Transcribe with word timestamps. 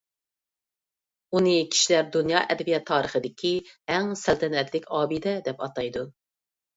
ئۇنى 1.39 1.51
كىشىلەر 1.75 2.07
دۇنيا 2.15 2.41
ئەدەبىيات 2.53 2.87
تارىخىدىكى 2.91 3.51
«ئەڭ 3.93 4.09
سەلتەنەتلىك 4.23 4.89
ئابىدە» 5.01 5.35
دەپ 5.49 5.63
ئاتايدۇ. 5.67 6.03